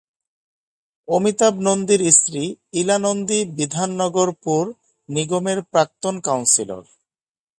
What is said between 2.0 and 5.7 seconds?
স্ত্রী ইলা নন্দী বিধাননগর পুর নিগমের